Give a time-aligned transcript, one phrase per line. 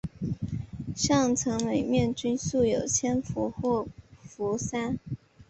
[0.95, 3.85] 上层每面均塑有千佛或
[4.35, 4.95] 菩萨。